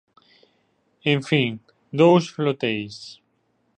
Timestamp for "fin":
1.29-1.51